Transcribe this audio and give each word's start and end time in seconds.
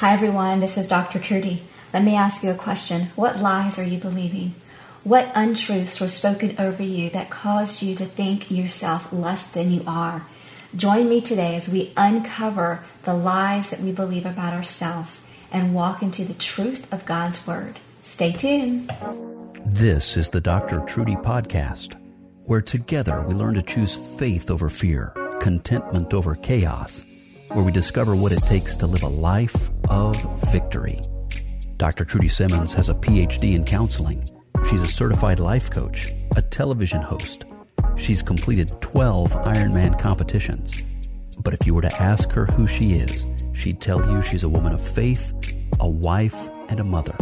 Hi, 0.00 0.12
everyone. 0.12 0.60
This 0.60 0.76
is 0.76 0.88
Dr. 0.88 1.18
Trudy. 1.18 1.62
Let 1.94 2.04
me 2.04 2.16
ask 2.16 2.42
you 2.42 2.50
a 2.50 2.54
question. 2.54 3.06
What 3.16 3.40
lies 3.40 3.78
are 3.78 3.82
you 3.82 3.96
believing? 3.96 4.54
What 5.04 5.32
untruths 5.34 6.02
were 6.02 6.08
spoken 6.08 6.54
over 6.58 6.82
you 6.82 7.08
that 7.08 7.30
caused 7.30 7.80
you 7.80 7.94
to 7.94 8.04
think 8.04 8.50
yourself 8.50 9.10
less 9.10 9.50
than 9.50 9.70
you 9.70 9.82
are? 9.86 10.26
Join 10.76 11.08
me 11.08 11.22
today 11.22 11.56
as 11.56 11.70
we 11.70 11.94
uncover 11.96 12.84
the 13.04 13.14
lies 13.14 13.70
that 13.70 13.80
we 13.80 13.90
believe 13.90 14.26
about 14.26 14.52
ourselves 14.52 15.18
and 15.50 15.74
walk 15.74 16.02
into 16.02 16.26
the 16.26 16.34
truth 16.34 16.92
of 16.92 17.06
God's 17.06 17.46
Word. 17.46 17.78
Stay 18.02 18.32
tuned. 18.32 18.92
This 19.64 20.18
is 20.18 20.28
the 20.28 20.42
Dr. 20.42 20.80
Trudy 20.80 21.16
Podcast, 21.16 21.98
where 22.44 22.60
together 22.60 23.22
we 23.22 23.32
learn 23.32 23.54
to 23.54 23.62
choose 23.62 23.96
faith 24.18 24.50
over 24.50 24.68
fear, 24.68 25.14
contentment 25.40 26.12
over 26.12 26.34
chaos 26.34 27.06
where 27.48 27.64
we 27.64 27.72
discover 27.72 28.14
what 28.14 28.32
it 28.32 28.42
takes 28.42 28.76
to 28.76 28.86
live 28.86 29.02
a 29.02 29.08
life 29.08 29.70
of 29.88 30.16
victory. 30.50 31.00
Dr. 31.76 32.04
Trudy 32.04 32.28
Simmons 32.28 32.72
has 32.74 32.88
a 32.88 32.94
PhD 32.94 33.54
in 33.54 33.64
counseling. 33.64 34.28
She's 34.68 34.82
a 34.82 34.86
certified 34.86 35.40
life 35.40 35.70
coach, 35.70 36.12
a 36.36 36.42
television 36.42 37.02
host. 37.02 37.44
She's 37.96 38.22
completed 38.22 38.80
12 38.80 39.32
Ironman 39.32 39.98
competitions. 39.98 40.82
But 41.42 41.54
if 41.54 41.66
you 41.66 41.74
were 41.74 41.82
to 41.82 42.02
ask 42.02 42.30
her 42.30 42.46
who 42.46 42.66
she 42.66 42.94
is, 42.94 43.26
she'd 43.52 43.80
tell 43.80 44.08
you 44.10 44.22
she's 44.22 44.42
a 44.42 44.48
woman 44.48 44.72
of 44.72 44.80
faith, 44.80 45.32
a 45.80 45.88
wife, 45.88 46.48
and 46.68 46.80
a 46.80 46.84
mother. 46.84 47.16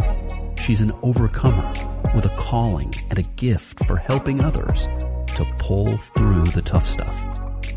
She's 0.57 0.81
an 0.81 0.93
overcomer 1.03 1.73
with 2.15 2.25
a 2.25 2.35
calling 2.37 2.93
and 3.09 3.19
a 3.19 3.23
gift 3.35 3.85
for 3.85 3.97
helping 3.97 4.41
others 4.41 4.87
to 5.35 5.45
pull 5.59 5.97
through 5.97 6.45
the 6.45 6.61
tough 6.61 6.87
stuff. 6.87 7.15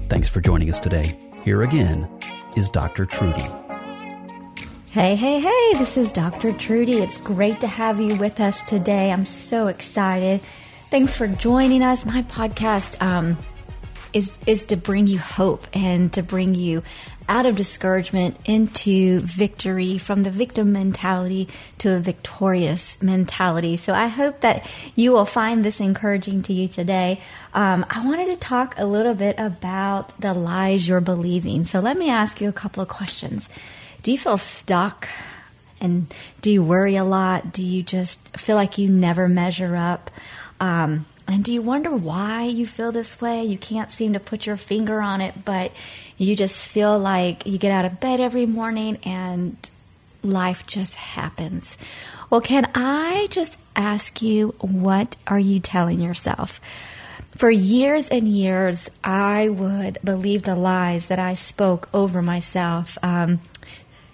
Thanks 0.09 0.29
for 0.29 0.41
joining 0.41 0.71
us 0.71 0.79
today. 0.79 1.19
Here 1.45 1.63
again 1.63 2.09
is 2.57 2.71
Dr. 2.71 3.05
Trudy. 3.05 3.68
Hey, 4.99 5.15
hey, 5.15 5.39
hey, 5.39 5.75
this 5.75 5.97
is 5.97 6.11
Dr. 6.11 6.53
Trudy. 6.53 6.95
It's 6.99 7.19
great 7.19 7.61
to 7.61 7.69
have 7.69 8.01
you 8.01 8.17
with 8.17 8.41
us 8.41 8.65
today. 8.65 9.13
I'm 9.13 9.23
so 9.23 9.69
excited. 9.69 10.41
Thanks 10.91 11.17
for 11.17 11.29
joining 11.29 11.85
us. 11.85 12.05
My 12.05 12.23
podcast 12.23 13.01
um, 13.01 13.39
is, 14.13 14.37
is 14.45 14.65
to 14.65 14.77
bring 14.77 15.07
you 15.07 15.21
hope 15.21 15.69
and 15.73 16.13
to 16.15 16.25
bring 16.25 16.57
you 16.57 16.83
out 17.29 17.47
of 17.47 17.55
discouragement 17.55 18.39
into 18.45 19.21
victory, 19.21 19.99
from 19.99 20.25
the 20.25 20.33
victim 20.33 20.73
mentality 20.73 21.47
to 21.79 21.93
a 21.93 22.01
victorious 22.01 23.01
mentality. 23.01 23.77
So 23.77 23.93
I 23.93 24.09
hope 24.09 24.41
that 24.41 24.69
you 24.97 25.13
will 25.13 25.27
find 25.27 25.65
this 25.65 25.79
encouraging 25.79 26.43
to 26.43 26.53
you 26.53 26.67
today. 26.67 27.21
Um, 27.55 27.87
I 27.89 28.05
wanted 28.05 28.35
to 28.35 28.37
talk 28.37 28.75
a 28.77 28.85
little 28.85 29.15
bit 29.15 29.39
about 29.39 30.21
the 30.21 30.35
lies 30.35 30.89
you're 30.89 31.01
believing. 31.01 31.65
So 31.65 31.79
let 31.79 31.97
me 31.97 32.11
ask 32.11 32.41
you 32.41 32.49
a 32.49 32.53
couple 32.53 32.83
of 32.83 32.89
questions. 32.89 33.49
Do 34.03 34.13
you 34.13 34.19
feel 34.19 34.39
stuck? 34.39 35.09
And 35.81 36.13
do 36.41 36.51
you 36.51 36.63
worry 36.63 36.97
a 36.97 37.05
lot? 37.05 37.53
Do 37.53 37.63
you 37.63 37.83
just 37.83 38.37
feel 38.37 38.57
like 38.57 38.79
you 38.79 38.89
never 38.89 39.29
measure 39.29 39.77
up? 39.77 40.11
Um, 40.61 41.07
and 41.27 41.45
do 41.45 41.53
you 41.53 41.63
wonder 41.63 41.91
why 41.91 42.45
you 42.45 42.67
feel 42.67 42.91
this 42.91 43.21
way? 43.21 43.45
You 43.45 43.59
can't 43.59 43.93
seem 43.93 44.15
to 44.15 44.21
put 44.21 44.47
your 44.47 44.57
finger 44.57 45.01
on 45.01 45.21
it, 45.21 45.45
but 45.45 45.73
you 46.17 46.35
just 46.35 46.57
feel 46.67 46.99
like 46.99 47.47
you 47.47 47.59
get 47.59 47.71
out 47.71 47.85
of 47.85 48.01
bed 48.01 48.19
every 48.19 48.47
morning 48.47 48.99
and 49.05 49.57
life 50.23 50.67
just 50.67 50.97
happens. 50.97 51.77
Well, 52.31 52.41
can 52.41 52.71
I 52.75 53.29
just 53.31 53.61
ask 53.77 54.23
you, 54.23 54.55
what 54.61 55.17
are 55.27 55.39
you 55.39 55.61
telling 55.61 56.01
yourself? 56.01 56.61
For 57.31 57.51
years 57.51 58.09
and 58.09 58.27
years, 58.27 58.91
I 59.05 59.49
would 59.49 59.99
believe 60.03 60.43
the 60.43 60.57
lies 60.57 61.07
that 61.07 61.19
I 61.19 61.35
spoke 61.35 61.89
over 61.95 62.21
myself. 62.21 62.99
Um, 63.03 63.41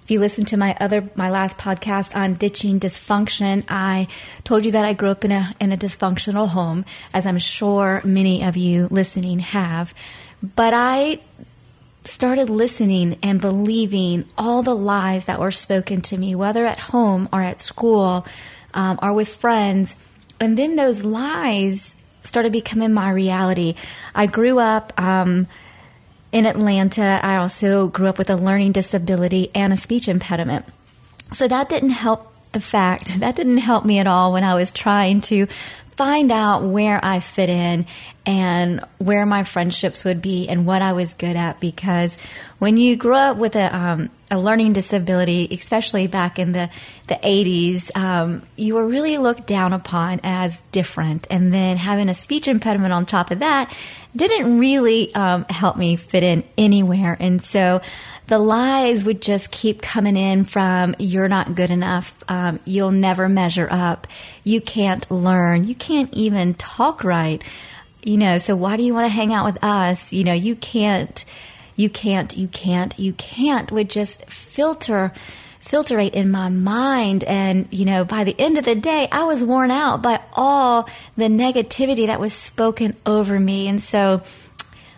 if 0.05 0.11
you 0.11 0.21
listen 0.21 0.45
to 0.47 0.59
my 0.59 0.77
other 0.81 1.09
my 1.15 1.31
last 1.31 1.57
podcast 1.57 2.15
on 2.15 2.35
ditching 2.35 2.79
dysfunction, 2.79 3.65
I 3.69 4.07
told 4.45 4.67
you 4.67 4.73
that 4.73 4.85
I 4.85 4.93
grew 4.93 5.09
up 5.09 5.25
in 5.25 5.33
a 5.33 5.55
in 5.59 5.73
a 5.73 5.79
dysfunctional 5.79 6.49
home, 6.49 6.85
as 7.15 7.25
I'm 7.25 7.39
sure 7.39 8.03
many 8.05 8.45
of 8.45 8.55
you 8.55 8.87
listening 8.91 9.39
have. 9.39 9.95
But 10.43 10.75
I 10.75 11.21
started 12.05 12.51
listening 12.51 13.19
and 13.23 13.41
believing 13.41 14.29
all 14.37 14.63
the 14.63 14.75
lies 14.75 15.25
that 15.25 15.41
were 15.41 15.51
spoken 15.51 16.03
to 16.03 16.19
me, 16.19 16.35
whether 16.35 16.67
at 16.67 16.79
home 16.79 17.27
or 17.33 17.41
at 17.41 17.63
school 17.63 18.27
um, 18.75 18.99
or 19.01 19.15
with 19.15 19.29
friends. 19.29 19.97
And 20.39 20.59
then 20.59 20.77
those 20.77 21.03
lies 21.03 21.97
started 22.21 22.53
becoming 22.53 22.93
my 22.93 23.09
reality. 23.11 23.75
I 24.15 24.27
grew 24.27 24.59
up. 24.59 24.93
Um, 25.01 25.47
in 26.35 26.47
Atlanta, 26.47 27.21
I 27.23 27.37
also 27.37 27.87
grew 27.87 28.09
up 28.09 28.19
with 28.19 28.29
a 28.29 28.35
learning 28.35 28.73
disability 28.73 29.53
and 29.55 29.73
a 29.73 29.77
speech 29.77 30.09
impediment. 30.09 30.65
So 31.33 31.47
that 31.47 31.69
didn't 31.69 31.91
help 31.91 32.33
the 32.51 32.61
fact, 32.61 33.21
that 33.21 33.37
didn't 33.37 33.59
help 33.59 33.85
me 33.85 34.01
at 34.01 34.09
all 34.09 34.33
when 34.33 34.43
I 34.43 34.57
was 34.57 34.73
trying 34.73 35.21
to 35.23 35.47
find 35.97 36.33
out 36.33 36.63
where 36.65 37.01
I 37.03 37.21
fit 37.21 37.49
in 37.49 37.87
and 38.27 38.81
where 38.99 39.27
my 39.27 39.43
friendships 39.43 40.05
would 40.05 40.23
be 40.23 40.49
and 40.49 40.67
what 40.67 40.83
I 40.83 40.93
was 40.93 41.15
good 41.15 41.37
at. 41.37 41.61
Because 41.61 42.17
when 42.59 42.77
you 42.77 42.97
grow 42.97 43.17
up 43.17 43.37
with 43.37 43.55
a, 43.55 43.77
um, 43.77 44.11
a 44.31 44.39
learning 44.39 44.73
disability, 44.73 45.49
especially 45.51 46.07
back 46.07 46.39
in 46.39 46.53
the, 46.53 46.71
the 47.09 47.15
80s, 47.15 47.95
um, 47.97 48.43
you 48.57 48.75
were 48.75 48.87
really 48.87 49.19
looked 49.19 49.47
down 49.47 49.73
upon 49.73 50.21
as 50.23 50.61
different. 50.73 51.27
And 51.31 51.53
then 51.53 51.77
having 51.77 52.09
a 52.09 52.15
speech 52.15 52.49
impediment 52.49 52.93
on 52.93 53.07
top 53.07 53.31
of 53.31 53.41
that 53.41 53.75
didn't 54.17 54.59
really 54.59 55.15
um, 55.15 55.45
help 55.51 55.77
me 55.77 55.97
fit 55.97 56.23
in 56.23 56.45
anywhere. 56.57 57.17
And 57.21 57.43
so 57.43 57.83
the 58.27 58.39
lies 58.39 59.05
would 59.05 59.21
just 59.21 59.51
keep 59.51 59.83
coming 59.83 60.17
in 60.17 60.45
from 60.45 60.95
you're 60.99 61.29
not 61.29 61.55
good 61.55 61.71
enough, 61.71 62.17
um, 62.29 62.59
you'll 62.65 62.91
never 62.91 63.29
measure 63.29 63.69
up, 63.71 64.07
you 64.43 64.61
can't 64.61 65.11
learn, 65.11 65.65
you 65.65 65.75
can't 65.75 66.13
even 66.15 66.55
talk 66.55 67.05
right. 67.05 67.43
You 68.03 68.19
know, 68.19 68.39
so 68.39 68.55
why 68.55 68.77
do 68.77 68.85
you 68.85 68.93
want 68.93 69.07
to 69.07 69.13
hang 69.13 69.33
out 69.33 69.47
with 69.47 69.63
us? 69.65 70.13
You 70.13 70.25
know, 70.25 70.35
you 70.35 70.57
can't, 70.57 71.25
you 71.77 71.89
can't, 71.89 72.37
you 72.37 72.49
can't, 72.49 72.99
you 72.99 73.15
can't 73.15 73.73
would 73.73 73.91
just 73.91 74.25
filter 74.27 75.13
filterate 75.65 76.13
in 76.13 76.31
my 76.31 76.49
mind. 76.49 77.25
And, 77.25 77.67
you 77.71 77.85
know, 77.87 78.05
by 78.05 78.25
the 78.25 78.37
end 78.39 78.59
of 78.59 78.65
the 78.65 78.75
day, 78.75 79.09
I 79.11 79.25
was 79.25 79.43
worn 79.43 79.71
out 79.71 80.03
by 80.03 80.21
all 80.35 80.89
the 81.17 81.25
negativity 81.25 82.07
that 82.07 82.21
was 82.21 82.33
spoken 82.33 82.95
over 83.07 83.39
me. 83.41 83.69
And 83.69 83.83
so 83.83 84.23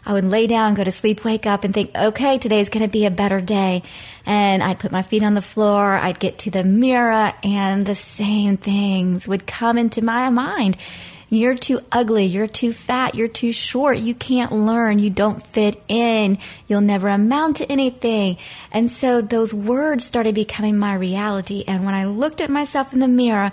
I 0.07 0.13
would 0.13 0.25
lay 0.25 0.47
down, 0.47 0.75
go 0.75 0.85
to 0.85 0.93
sleep, 0.93 1.25
wake 1.25 1.47
up, 1.47 1.65
and 1.65 1.75
think, 1.75 1.91
okay, 1.97 2.39
today's 2.39 2.69
going 2.69 2.85
to 2.85 2.91
be 2.91 3.07
a 3.07 3.11
better 3.11 3.41
day. 3.41 3.83
And 4.25 4.63
I'd 4.63 4.79
put 4.79 4.93
my 4.93 5.03
feet 5.03 5.25
on 5.25 5.35
the 5.35 5.43
floor, 5.43 5.95
I'd 5.95 6.21
get 6.21 6.39
to 6.41 6.51
the 6.51 6.63
mirror, 6.63 7.33
and 7.43 7.85
the 7.85 7.97
same 7.97 8.57
things 8.57 9.27
would 9.27 9.47
come 9.47 9.77
into 9.79 10.03
my 10.03 10.31
mind. 10.31 10.77
You're 11.29 11.57
too 11.57 11.81
ugly. 11.91 12.27
You're 12.27 12.47
too 12.47 12.73
fat. 12.73 13.17
You're 13.17 13.27
too 13.27 13.51
short. 13.51 13.99
You 13.99 14.15
can't 14.15 14.53
learn. 14.53 15.01
You 15.01 15.11
don't 15.11 15.43
fit 15.43 15.83
in. 15.89 16.39
You'll 16.69 16.83
never 16.83 17.09
amount 17.09 17.57
to 17.57 17.71
anything. 17.71 18.37
And 18.71 18.89
so 18.89 19.21
those 19.21 19.53
words 19.53 20.05
started 20.05 20.37
becoming 20.37 20.79
my 20.79 20.95
reality. 20.95 21.65
And 21.67 21.85
when 21.85 21.95
I 21.95 22.05
looked 22.05 22.41
at 22.41 22.49
myself 22.49 22.93
in 22.93 23.01
the 23.01 23.09
mirror, 23.09 23.51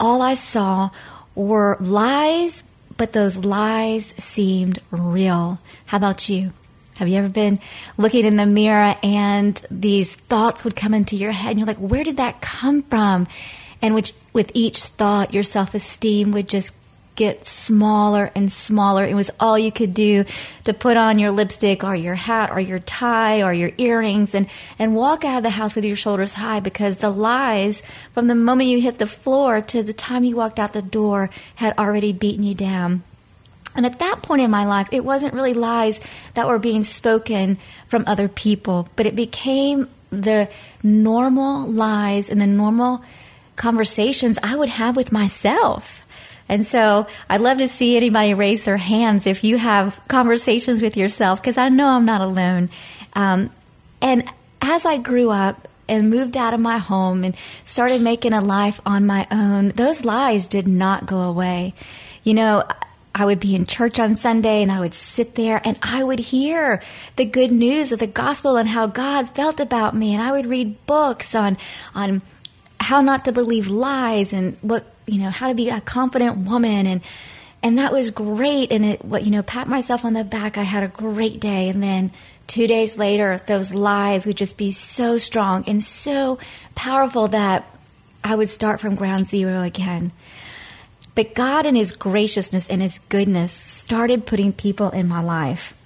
all 0.00 0.20
I 0.20 0.34
saw 0.34 0.90
were 1.36 1.76
lies 1.80 2.64
but 3.02 3.12
those 3.12 3.38
lies 3.38 4.14
seemed 4.16 4.78
real. 4.92 5.58
How 5.86 5.96
about 5.96 6.28
you? 6.28 6.52
Have 6.98 7.08
you 7.08 7.18
ever 7.18 7.28
been 7.28 7.58
looking 7.98 8.24
in 8.24 8.36
the 8.36 8.46
mirror 8.46 8.94
and 9.02 9.60
these 9.72 10.14
thoughts 10.14 10.62
would 10.62 10.76
come 10.76 10.94
into 10.94 11.16
your 11.16 11.32
head 11.32 11.50
and 11.50 11.58
you're 11.58 11.66
like, 11.66 11.78
where 11.78 12.04
did 12.04 12.18
that 12.18 12.40
come 12.40 12.84
from? 12.84 13.26
And 13.82 13.96
which, 13.96 14.12
with 14.32 14.52
each 14.54 14.84
thought, 14.84 15.34
your 15.34 15.42
self 15.42 15.74
esteem 15.74 16.30
would 16.30 16.48
just 16.48 16.72
get 17.14 17.46
smaller 17.46 18.30
and 18.34 18.50
smaller. 18.50 19.04
It 19.04 19.14
was 19.14 19.30
all 19.38 19.58
you 19.58 19.70
could 19.70 19.94
do 19.94 20.24
to 20.64 20.72
put 20.72 20.96
on 20.96 21.18
your 21.18 21.30
lipstick 21.30 21.84
or 21.84 21.94
your 21.94 22.14
hat 22.14 22.50
or 22.50 22.60
your 22.60 22.78
tie 22.78 23.42
or 23.42 23.52
your 23.52 23.72
earrings 23.78 24.34
and, 24.34 24.48
and 24.78 24.94
walk 24.94 25.24
out 25.24 25.36
of 25.36 25.42
the 25.42 25.50
house 25.50 25.74
with 25.74 25.84
your 25.84 25.96
shoulders 25.96 26.34
high 26.34 26.60
because 26.60 26.96
the 26.96 27.10
lies 27.10 27.82
from 28.12 28.28
the 28.28 28.34
moment 28.34 28.70
you 28.70 28.80
hit 28.80 28.98
the 28.98 29.06
floor 29.06 29.60
to 29.60 29.82
the 29.82 29.92
time 29.92 30.24
you 30.24 30.36
walked 30.36 30.58
out 30.58 30.72
the 30.72 30.82
door 30.82 31.30
had 31.56 31.76
already 31.78 32.12
beaten 32.12 32.42
you 32.42 32.54
down. 32.54 33.02
And 33.74 33.86
at 33.86 34.00
that 34.00 34.22
point 34.22 34.42
in 34.42 34.50
my 34.50 34.66
life, 34.66 34.88
it 34.92 35.04
wasn't 35.04 35.34
really 35.34 35.54
lies 35.54 36.00
that 36.34 36.46
were 36.46 36.58
being 36.58 36.84
spoken 36.84 37.58
from 37.88 38.04
other 38.06 38.28
people, 38.28 38.88
but 38.96 39.06
it 39.06 39.16
became 39.16 39.88
the 40.10 40.48
normal 40.82 41.66
lies 41.70 42.28
and 42.28 42.40
the 42.40 42.46
normal 42.46 43.02
conversations 43.56 44.38
I 44.42 44.56
would 44.56 44.68
have 44.68 44.96
with 44.96 45.10
myself. 45.10 46.01
And 46.48 46.66
so 46.66 47.06
I'd 47.30 47.40
love 47.40 47.58
to 47.58 47.68
see 47.68 47.96
anybody 47.96 48.34
raise 48.34 48.64
their 48.64 48.76
hands 48.76 49.26
if 49.26 49.44
you 49.44 49.58
have 49.58 50.00
conversations 50.08 50.82
with 50.82 50.96
yourself, 50.96 51.40
because 51.40 51.58
I 51.58 51.68
know 51.68 51.88
I'm 51.88 52.04
not 52.04 52.20
alone. 52.20 52.70
Um, 53.14 53.50
and 54.00 54.24
as 54.60 54.84
I 54.84 54.98
grew 54.98 55.30
up 55.30 55.68
and 55.88 56.10
moved 56.10 56.36
out 56.36 56.54
of 56.54 56.60
my 56.60 56.78
home 56.78 57.24
and 57.24 57.36
started 57.64 58.00
making 58.00 58.32
a 58.32 58.40
life 58.40 58.80
on 58.86 59.06
my 59.06 59.26
own, 59.30 59.70
those 59.70 60.04
lies 60.04 60.48
did 60.48 60.66
not 60.66 61.06
go 61.06 61.22
away. 61.22 61.74
You 62.22 62.34
know, 62.34 62.64
I 63.14 63.26
would 63.26 63.40
be 63.40 63.54
in 63.54 63.66
church 63.66 63.98
on 63.98 64.16
Sunday 64.16 64.62
and 64.62 64.72
I 64.72 64.80
would 64.80 64.94
sit 64.94 65.34
there 65.34 65.60
and 65.64 65.78
I 65.82 66.02
would 66.02 66.18
hear 66.18 66.82
the 67.16 67.26
good 67.26 67.50
news 67.50 67.92
of 67.92 67.98
the 67.98 68.06
gospel 68.06 68.56
and 68.56 68.68
how 68.68 68.86
God 68.86 69.28
felt 69.30 69.60
about 69.60 69.94
me. 69.94 70.14
And 70.14 70.22
I 70.22 70.32
would 70.32 70.46
read 70.46 70.86
books 70.86 71.34
on, 71.34 71.58
on 71.94 72.22
how 72.80 73.02
not 73.02 73.26
to 73.26 73.32
believe 73.32 73.68
lies 73.68 74.32
and 74.32 74.56
what, 74.62 74.84
you 75.12 75.20
know, 75.20 75.30
how 75.30 75.48
to 75.48 75.54
be 75.54 75.68
a 75.68 75.80
confident 75.80 76.38
woman. 76.38 76.86
And, 76.86 77.02
and 77.62 77.78
that 77.78 77.92
was 77.92 78.10
great. 78.10 78.72
And 78.72 78.84
it, 78.84 79.04
what, 79.04 79.24
you 79.24 79.30
know, 79.30 79.42
pat 79.42 79.68
myself 79.68 80.04
on 80.04 80.14
the 80.14 80.24
back. 80.24 80.56
I 80.56 80.62
had 80.62 80.82
a 80.82 80.88
great 80.88 81.40
day. 81.40 81.68
And 81.68 81.82
then 81.82 82.10
two 82.46 82.66
days 82.66 82.96
later, 82.96 83.40
those 83.46 83.74
lies 83.74 84.26
would 84.26 84.36
just 84.36 84.58
be 84.58 84.70
so 84.70 85.18
strong 85.18 85.64
and 85.66 85.82
so 85.82 86.38
powerful 86.74 87.28
that 87.28 87.64
I 88.24 88.34
would 88.34 88.48
start 88.48 88.80
from 88.80 88.94
ground 88.94 89.26
zero 89.26 89.62
again. 89.62 90.12
But 91.14 91.34
God, 91.34 91.66
in 91.66 91.74
His 91.74 91.92
graciousness 91.92 92.68
and 92.68 92.80
His 92.80 92.98
goodness, 93.10 93.52
started 93.52 94.26
putting 94.26 94.52
people 94.52 94.90
in 94.90 95.08
my 95.08 95.22
life 95.22 95.78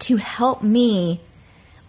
to 0.00 0.16
help 0.16 0.62
me 0.62 1.20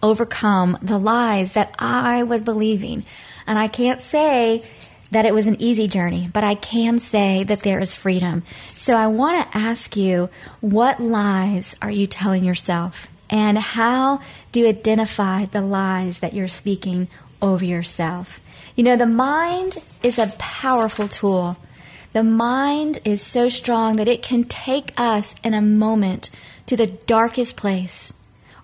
overcome 0.02 0.78
the 0.82 0.98
lies 0.98 1.54
that 1.54 1.74
I 1.78 2.22
was 2.24 2.42
believing. 2.42 3.04
And 3.46 3.58
I 3.58 3.68
can't 3.68 4.00
say 4.00 4.62
that 5.10 5.26
it 5.26 5.34
was 5.34 5.46
an 5.46 5.60
easy 5.60 5.88
journey, 5.88 6.28
but 6.32 6.44
I 6.44 6.54
can 6.54 6.98
say 6.98 7.42
that 7.44 7.60
there 7.60 7.80
is 7.80 7.96
freedom. 7.96 8.42
So 8.68 8.96
I 8.96 9.08
want 9.08 9.50
to 9.50 9.58
ask 9.58 9.96
you 9.96 10.30
what 10.60 11.00
lies 11.00 11.74
are 11.82 11.90
you 11.90 12.06
telling 12.06 12.44
yourself? 12.44 13.08
And 13.28 13.58
how 13.58 14.20
do 14.52 14.60
you 14.60 14.68
identify 14.68 15.44
the 15.46 15.60
lies 15.60 16.18
that 16.18 16.34
you're 16.34 16.48
speaking 16.48 17.08
over 17.40 17.64
yourself? 17.64 18.40
You 18.76 18.84
know, 18.84 18.96
the 18.96 19.06
mind 19.06 19.78
is 20.02 20.18
a 20.18 20.32
powerful 20.38 21.08
tool 21.08 21.56
the 22.12 22.24
mind 22.24 22.98
is 23.04 23.22
so 23.22 23.48
strong 23.48 23.96
that 23.96 24.08
it 24.08 24.22
can 24.22 24.42
take 24.42 24.92
us 24.98 25.34
in 25.44 25.54
a 25.54 25.62
moment 25.62 26.30
to 26.66 26.76
the 26.76 26.88
darkest 26.88 27.56
place, 27.56 28.12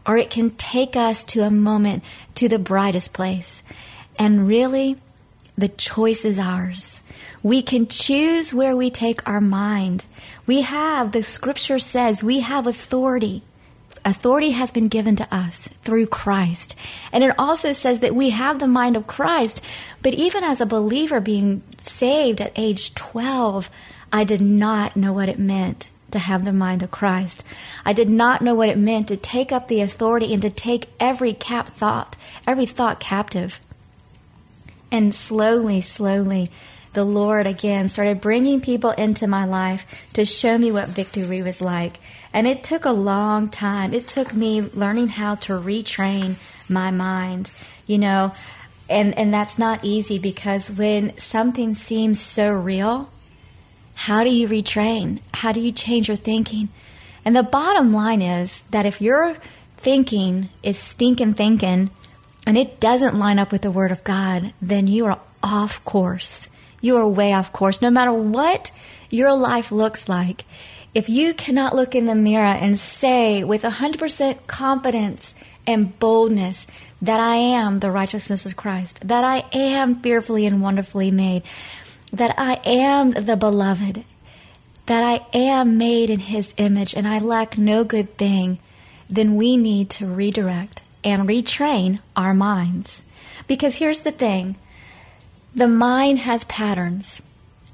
or 0.04 0.16
it 0.16 0.31
can 0.31 0.50
take 0.50 0.96
us 0.96 1.22
to 1.25 1.43
a 1.43 1.50
moment 1.50 2.02
to 2.34 2.48
the 2.48 2.58
brightest 2.58 3.14
place. 3.14 3.62
And 4.19 4.48
really, 4.48 4.96
the 5.56 5.69
choice 5.69 6.25
is 6.25 6.38
ours. 6.38 7.00
We 7.43 7.62
can 7.62 7.87
choose 7.87 8.53
where 8.53 8.76
we 8.76 8.91
take 8.91 9.26
our 9.29 9.41
mind. 9.41 10.06
We 10.47 10.62
have, 10.62 11.12
the 11.12 11.23
scripture 11.23 11.79
says, 11.79 12.23
we 12.23 12.41
have 12.41 12.67
authority 12.67 13.43
authority 14.06 14.53
has 14.53 14.70
been 14.70 14.87
given 14.87 15.17
to 15.17 15.35
us 15.35 15.67
through 15.82 16.06
Christ. 16.06 16.76
And 17.12 17.25
it 17.25 17.35
also 17.38 17.73
says 17.73 18.00
that 18.00 18.14
we 18.14 18.31
have 18.31 18.61
the 18.61 18.69
mind 18.69 18.97
of 18.97 19.08
Christ. 19.08 19.62
But 20.00 20.14
even 20.14 20.44
as 20.44 20.61
a 20.61 20.67
believer 20.67 21.20
being 21.20 21.62
saved 21.76 22.41
at 22.41 22.53
age 22.55 22.94
12, 22.94 23.69
I 24.12 24.23
did 24.23 24.41
not 24.41 24.97
know 24.97 25.12
what 25.12 25.29
it 25.29 25.41
meant 25.41 25.91
to 26.12 26.20
have 26.20 26.44
the 26.44 26.53
mind 26.53 26.85
of 26.85 26.93
Christ. 26.93 27.43
I 27.85 27.93
did 27.93 28.08
not 28.08 28.43
know 28.43 28.55
what 28.55 28.69
it 28.69 28.79
meant 28.79 29.08
to 29.08 29.17
take 29.17 29.50
up 29.50 29.67
the 29.67 29.81
authority 29.81 30.32
and 30.32 30.41
to 30.43 30.50
take 30.50 30.88
every 31.00 31.32
cap 31.32 31.69
thought, 31.69 32.14
every 32.47 32.64
thought 32.64 33.00
captive. 33.00 33.61
And 34.90 35.14
slowly, 35.14 35.80
slowly, 35.80 36.50
the 36.92 37.04
Lord 37.04 37.46
again 37.46 37.88
started 37.88 38.20
bringing 38.20 38.60
people 38.60 38.92
into 38.92 39.26
my 39.26 39.44
life 39.44 40.10
to 40.14 40.24
show 40.24 40.56
me 40.56 40.72
what 40.72 40.88
victory 40.88 41.42
was 41.42 41.60
like. 41.60 41.98
And 42.32 42.46
it 42.46 42.64
took 42.64 42.84
a 42.84 42.90
long 42.90 43.48
time. 43.48 43.92
It 43.92 44.08
took 44.08 44.32
me 44.32 44.62
learning 44.62 45.08
how 45.08 45.34
to 45.36 45.52
retrain 45.52 46.36
my 46.70 46.90
mind, 46.90 47.50
you 47.86 47.98
know, 47.98 48.32
and, 48.88 49.16
and 49.18 49.32
that's 49.34 49.58
not 49.58 49.84
easy 49.84 50.18
because 50.18 50.70
when 50.70 51.16
something 51.18 51.74
seems 51.74 52.20
so 52.20 52.52
real, 52.52 53.10
how 53.94 54.22
do 54.24 54.30
you 54.30 54.48
retrain? 54.48 55.20
How 55.34 55.52
do 55.52 55.60
you 55.60 55.72
change 55.72 56.08
your 56.08 56.16
thinking? 56.16 56.68
And 57.24 57.34
the 57.34 57.42
bottom 57.42 57.92
line 57.92 58.22
is 58.22 58.62
that 58.70 58.86
if 58.86 59.00
your 59.00 59.36
thinking 59.76 60.48
is 60.62 60.78
stinking 60.78 61.32
thinking 61.32 61.90
and 62.46 62.56
it 62.56 62.78
doesn't 62.78 63.19
line 63.19 63.40
up 63.40 63.50
with 63.50 63.62
the 63.62 63.70
Word 63.72 63.90
of 63.90 64.04
God, 64.04 64.52
then 64.62 64.87
you 64.87 65.06
are 65.06 65.20
off 65.43 65.84
course. 65.84 66.48
You 66.81 66.96
are 66.96 67.08
way 67.08 67.32
off 67.32 67.52
course. 67.52 67.82
No 67.82 67.90
matter 67.90 68.12
what 68.12 68.70
your 69.10 69.34
life 69.34 69.72
looks 69.72 70.08
like, 70.08 70.44
if 70.94 71.08
you 71.08 71.34
cannot 71.34 71.75
look 71.75 71.94
in 71.94 72.06
the 72.06 72.14
mirror 72.14 72.44
and 72.44 72.78
say 72.78 73.43
with 73.43 73.62
100% 73.62 74.46
confidence 74.46 75.34
and 75.66 75.98
boldness 75.98 76.66
that 77.02 77.20
I 77.20 77.34
am 77.34 77.81
the 77.81 77.90
righteousness 77.90 78.46
of 78.46 78.56
Christ, 78.56 79.06
that 79.08 79.25
I 79.25 79.44
am 79.52 80.00
fearfully 80.00 80.46
and 80.46 80.62
wonderfully 80.62 81.10
made, 81.10 81.43
that 82.12 82.34
I 82.38 82.60
am 82.64 83.10
the 83.10 83.37
beloved, 83.37 84.04
that 84.87 85.02
I 85.02 85.26
am 85.37 85.76
made 85.76 86.08
in 86.08 86.20
his 86.20 86.54
image 86.56 86.94
and 86.94 87.06
I 87.06 87.19
lack 87.19 87.58
no 87.58 87.82
good 87.82 88.16
thing, 88.16 88.60
then 89.10 89.34
we 89.37 89.56
need 89.56 89.90
to 89.90 90.06
redirect 90.06 90.82
and 91.06 91.29
retrain 91.29 92.00
our 92.17 92.35
minds. 92.35 93.05
Because 93.47 93.76
here's 93.76 94.00
the 94.00 94.11
thing 94.11 94.56
the 95.55 95.69
mind 95.69 96.19
has 96.19 96.44
patterns. 96.44 97.23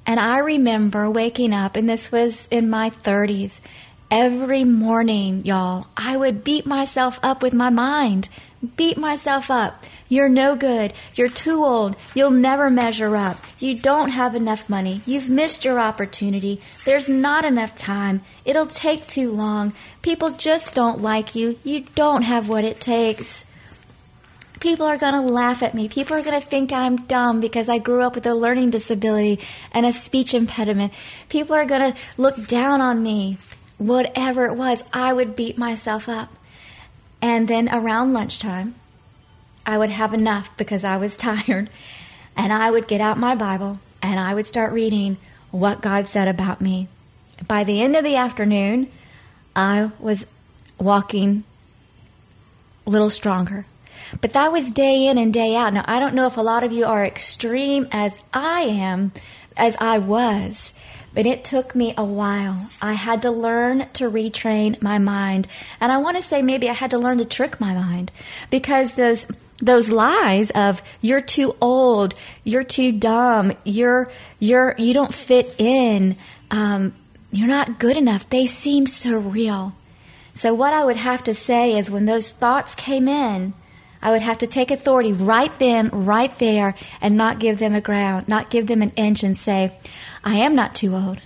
And 0.06 0.20
I 0.20 0.38
remember 0.38 1.08
waking 1.10 1.54
up, 1.54 1.74
and 1.74 1.88
this 1.88 2.12
was 2.12 2.46
in 2.50 2.68
my 2.68 2.90
30s. 2.90 3.60
Every 4.10 4.64
morning, 4.64 5.46
y'all, 5.46 5.86
I 5.96 6.16
would 6.16 6.44
beat 6.44 6.66
myself 6.66 7.18
up 7.22 7.42
with 7.42 7.54
my 7.54 7.70
mind. 7.70 8.28
Beat 8.76 8.96
myself 8.96 9.50
up. 9.50 9.84
You're 10.08 10.28
no 10.28 10.54
good. 10.54 10.92
You're 11.14 11.28
too 11.28 11.64
old. 11.64 11.96
You'll 12.14 12.30
never 12.30 12.70
measure 12.70 13.16
up. 13.16 13.36
You 13.58 13.76
don't 13.78 14.10
have 14.10 14.36
enough 14.36 14.68
money. 14.68 15.00
You've 15.04 15.28
missed 15.28 15.64
your 15.64 15.80
opportunity. 15.80 16.60
There's 16.84 17.08
not 17.08 17.44
enough 17.44 17.74
time. 17.74 18.20
It'll 18.44 18.66
take 18.66 19.06
too 19.06 19.32
long. 19.32 19.72
People 20.02 20.30
just 20.30 20.74
don't 20.74 21.00
like 21.00 21.34
you. 21.34 21.58
You 21.64 21.84
don't 21.94 22.22
have 22.22 22.48
what 22.48 22.62
it 22.62 22.76
takes. 22.76 23.46
People 24.60 24.86
are 24.86 24.98
going 24.98 25.14
to 25.14 25.20
laugh 25.20 25.64
at 25.64 25.74
me. 25.74 25.88
People 25.88 26.16
are 26.16 26.22
going 26.22 26.40
to 26.40 26.46
think 26.46 26.72
I'm 26.72 26.96
dumb 27.06 27.40
because 27.40 27.68
I 27.68 27.78
grew 27.78 28.02
up 28.02 28.14
with 28.14 28.26
a 28.26 28.34
learning 28.34 28.70
disability 28.70 29.40
and 29.72 29.84
a 29.84 29.92
speech 29.92 30.34
impediment. 30.34 30.92
People 31.28 31.56
are 31.56 31.64
going 31.64 31.92
to 31.92 31.98
look 32.16 32.46
down 32.46 32.80
on 32.80 33.02
me. 33.02 33.38
Whatever 33.78 34.44
it 34.44 34.54
was, 34.54 34.84
I 34.92 35.12
would 35.12 35.34
beat 35.34 35.58
myself 35.58 36.08
up. 36.08 36.28
And 37.22 37.46
then 37.46 37.68
around 37.72 38.12
lunchtime, 38.12 38.74
I 39.64 39.78
would 39.78 39.90
have 39.90 40.12
enough 40.12 40.54
because 40.56 40.84
I 40.84 40.96
was 40.96 41.16
tired. 41.28 41.70
And 42.36 42.52
I 42.52 42.70
would 42.70 42.88
get 42.88 43.00
out 43.00 43.16
my 43.16 43.34
Bible 43.34 43.78
and 44.02 44.18
I 44.18 44.34
would 44.34 44.46
start 44.46 44.72
reading 44.72 45.16
what 45.50 45.80
God 45.80 46.08
said 46.08 46.28
about 46.28 46.60
me. 46.60 46.88
By 47.46 47.62
the 47.64 47.80
end 47.80 47.94
of 47.94 48.04
the 48.04 48.16
afternoon, 48.16 48.88
I 49.54 49.90
was 50.00 50.26
walking 50.78 51.44
a 52.86 52.90
little 52.90 53.10
stronger. 53.10 53.66
But 54.20 54.32
that 54.32 54.50
was 54.50 54.70
day 54.70 55.06
in 55.06 55.18
and 55.18 55.32
day 55.32 55.54
out. 55.54 55.72
Now, 55.72 55.84
I 55.86 56.00
don't 56.00 56.14
know 56.14 56.26
if 56.26 56.36
a 56.36 56.42
lot 56.42 56.64
of 56.64 56.72
you 56.72 56.84
are 56.84 57.04
extreme 57.04 57.86
as 57.92 58.22
I 58.32 58.62
am, 58.62 59.12
as 59.56 59.76
I 59.80 59.98
was, 59.98 60.72
but 61.14 61.26
it 61.26 61.44
took 61.44 61.74
me 61.74 61.94
a 61.96 62.04
while. 62.04 62.68
I 62.80 62.94
had 62.94 63.22
to 63.22 63.30
learn 63.30 63.88
to 63.94 64.10
retrain 64.10 64.80
my 64.80 64.98
mind. 64.98 65.46
And 65.80 65.92
I 65.92 65.98
want 65.98 66.16
to 66.16 66.22
say 66.22 66.42
maybe 66.42 66.68
I 66.68 66.72
had 66.72 66.90
to 66.90 66.98
learn 66.98 67.18
to 67.18 67.24
trick 67.24 67.60
my 67.60 67.74
mind 67.74 68.10
because 68.50 68.94
those 68.94 69.26
those 69.58 69.88
lies 69.88 70.50
of 70.50 70.82
you're 71.00 71.20
too 71.20 71.54
old, 71.60 72.14
you're 72.42 72.64
too 72.64 72.92
dumb, 72.92 73.52
you're 73.64 74.10
you're 74.40 74.74
you 74.78 74.92
don't 74.92 75.14
fit 75.14 75.60
in, 75.60 76.16
um, 76.50 76.94
you're 77.30 77.48
not 77.48 77.78
good 77.78 77.96
enough. 77.96 78.28
They 78.28 78.46
seem 78.46 78.86
so 78.86 79.18
real. 79.18 79.74
So 80.34 80.54
what 80.54 80.72
I 80.72 80.84
would 80.84 80.96
have 80.96 81.24
to 81.24 81.34
say 81.34 81.76
is 81.78 81.90
when 81.90 82.06
those 82.06 82.30
thoughts 82.30 82.74
came 82.74 83.06
in, 83.06 83.54
I 84.02 84.10
would 84.10 84.22
have 84.22 84.38
to 84.38 84.46
take 84.46 84.70
authority 84.70 85.12
right 85.12 85.56
then, 85.58 85.88
right 85.88 86.36
there, 86.38 86.74
and 87.00 87.16
not 87.16 87.38
give 87.38 87.58
them 87.58 87.74
a 87.74 87.80
ground, 87.80 88.28
not 88.28 88.50
give 88.50 88.66
them 88.66 88.82
an 88.82 88.92
inch 88.96 89.22
and 89.22 89.36
say, 89.36 89.76
I 90.24 90.36
am 90.38 90.54
not 90.54 90.74
too 90.74 90.94
old. 90.94 91.20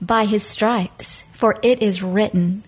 By 0.00 0.24
his 0.24 0.42
stripes, 0.42 1.24
for 1.32 1.58
it 1.62 1.82
is 1.82 2.02
written, 2.02 2.64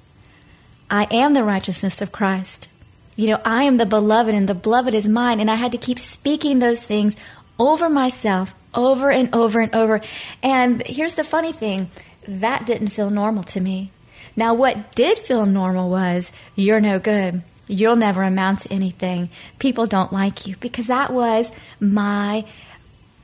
I 0.90 1.06
am 1.10 1.34
the 1.34 1.42
righteousness 1.42 2.02
of 2.02 2.12
Christ. 2.12 2.68
You 3.16 3.28
know, 3.28 3.40
I 3.44 3.64
am 3.64 3.78
the 3.78 3.86
beloved, 3.86 4.34
and 4.34 4.48
the 4.48 4.54
beloved 4.54 4.94
is 4.94 5.08
mine. 5.08 5.40
And 5.40 5.50
I 5.50 5.54
had 5.54 5.72
to 5.72 5.78
keep 5.78 5.98
speaking 5.98 6.58
those 6.58 6.84
things 6.84 7.16
over 7.58 7.88
myself 7.88 8.54
over 8.74 9.10
and 9.10 9.34
over 9.34 9.60
and 9.60 9.74
over. 9.74 10.00
And 10.42 10.82
here's 10.86 11.14
the 11.14 11.24
funny 11.24 11.52
thing 11.52 11.90
that 12.26 12.66
didn't 12.66 12.88
feel 12.88 13.10
normal 13.10 13.42
to 13.44 13.60
me. 13.60 13.90
Now, 14.36 14.54
what 14.54 14.94
did 14.94 15.18
feel 15.18 15.46
normal 15.46 15.90
was, 15.90 16.32
you're 16.56 16.80
no 16.80 16.98
good 16.98 17.42
You'll 17.66 17.96
never 17.96 18.22
amount 18.22 18.60
to 18.60 18.72
anything. 18.72 19.30
People 19.58 19.86
don't 19.86 20.12
like 20.12 20.46
you 20.46 20.56
because 20.56 20.86
that 20.86 21.12
was 21.12 21.50
my 21.80 22.44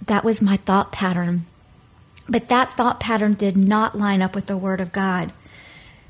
that 0.06 0.24
was 0.24 0.40
my 0.40 0.56
thought 0.56 0.92
pattern. 0.92 1.44
But 2.28 2.48
that 2.48 2.72
thought 2.72 3.00
pattern 3.00 3.34
did 3.34 3.56
not 3.56 3.98
line 3.98 4.22
up 4.22 4.34
with 4.34 4.46
the 4.46 4.56
word 4.56 4.80
of 4.80 4.92
God. 4.92 5.32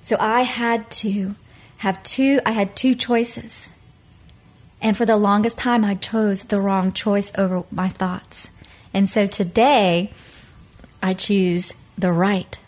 So 0.03 0.17
I 0.21 0.43
had 0.43 0.91
to 0.91 1.35
have 1.79 2.03
two 2.03 2.41
I 2.47 2.53
had 2.53 2.77
two 2.77 2.95
choices. 2.95 3.69
And 4.83 4.97
for 4.97 5.05
the 5.05 5.17
longest 5.17 5.59
time 5.59 5.85
I 5.85 5.95
chose 5.95 6.45
the 6.45 6.61
wrong 6.61 6.93
choice 6.93 7.33
over 7.37 7.65
my 7.71 7.89
thoughts. 7.89 8.51
And 8.95 9.09
so 9.09 9.27
today 9.27 10.13
I 11.03 11.15
choose 11.15 11.75
the 11.99 12.13
right 12.13 12.59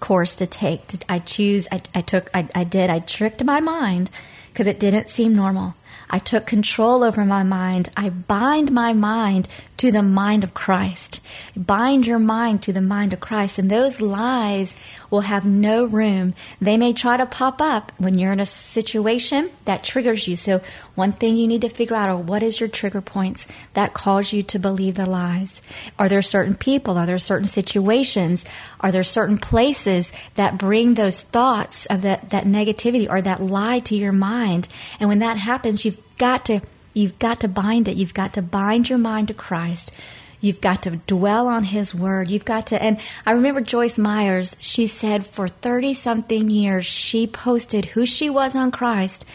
course 0.00 0.34
to 0.36 0.46
take. 0.46 0.82
I 1.08 1.18
choose 1.18 1.68
I, 1.70 1.82
I 1.94 2.00
took 2.00 2.30
I, 2.34 2.48
I 2.54 2.64
did 2.64 2.88
I 2.88 3.00
tricked 3.00 3.44
my 3.44 3.60
mind 3.60 4.10
because 4.56 4.66
it 4.66 4.80
didn't 4.80 5.10
seem 5.10 5.34
normal. 5.34 5.74
I 6.08 6.18
took 6.18 6.46
control 6.46 7.04
over 7.04 7.26
my 7.26 7.42
mind. 7.42 7.90
I 7.94 8.08
bind 8.08 8.72
my 8.72 8.94
mind 8.94 9.48
to 9.78 9.92
the 9.92 10.02
mind 10.02 10.44
of 10.44 10.54
Christ. 10.54 11.20
Bind 11.56 12.06
your 12.06 12.18
mind 12.18 12.62
to 12.62 12.72
the 12.72 12.80
mind 12.80 13.12
of 13.12 13.20
Christ, 13.20 13.58
and 13.58 13.70
those 13.70 14.00
lies 14.00 14.78
will 15.10 15.22
have 15.22 15.44
no 15.44 15.84
room. 15.84 16.34
They 16.60 16.76
may 16.76 16.92
try 16.92 17.16
to 17.16 17.26
pop 17.26 17.60
up 17.60 17.92
when 17.98 18.18
you're 18.18 18.32
in 18.32 18.40
a 18.40 18.46
situation 18.46 19.50
that 19.64 19.84
triggers 19.84 20.26
you. 20.26 20.36
So, 20.36 20.60
one 20.94 21.12
thing 21.12 21.36
you 21.36 21.46
need 21.46 21.60
to 21.62 21.68
figure 21.68 21.96
out 21.96 22.08
are 22.08 22.16
what 22.16 22.42
is 22.42 22.58
your 22.58 22.68
trigger 22.68 23.02
points 23.02 23.46
that 23.74 23.92
cause 23.94 24.32
you 24.32 24.42
to 24.44 24.58
believe 24.58 24.94
the 24.94 25.08
lies? 25.08 25.60
Are 25.98 26.08
there 26.08 26.22
certain 26.22 26.54
people? 26.54 26.96
Are 26.96 27.06
there 27.06 27.18
certain 27.18 27.48
situations? 27.48 28.46
Are 28.80 28.92
there 28.92 29.04
certain 29.04 29.38
places 29.38 30.12
that 30.34 30.58
bring 30.58 30.94
those 30.94 31.20
thoughts 31.20 31.86
of 31.86 32.02
that, 32.02 32.30
that 32.30 32.44
negativity 32.44 33.08
or 33.08 33.20
that 33.20 33.42
lie 33.42 33.80
to 33.80 33.94
your 33.94 34.12
mind? 34.12 34.68
And 34.98 35.08
when 35.08 35.18
that 35.18 35.36
happens, 35.36 35.84
you've 35.84 36.00
got 36.16 36.46
to 36.46 36.60
You've 36.96 37.18
got 37.18 37.40
to 37.40 37.48
bind 37.48 37.88
it. 37.88 37.98
You've 37.98 38.14
got 38.14 38.32
to 38.34 38.42
bind 38.42 38.88
your 38.88 38.98
mind 38.98 39.28
to 39.28 39.34
Christ. 39.34 39.94
You've 40.40 40.62
got 40.62 40.84
to 40.84 40.96
dwell 41.06 41.46
on 41.46 41.64
His 41.64 41.94
Word. 41.94 42.30
You've 42.30 42.46
got 42.46 42.68
to, 42.68 42.82
and 42.82 42.98
I 43.26 43.32
remember 43.32 43.60
Joyce 43.60 43.98
Meyers, 43.98 44.56
she 44.60 44.86
said 44.86 45.26
for 45.26 45.46
30 45.46 45.92
something 45.92 46.48
years, 46.48 46.86
she 46.86 47.26
posted 47.26 47.84
who 47.84 48.06
she 48.06 48.30
was 48.30 48.56
on 48.56 48.70
Christ 48.70 49.28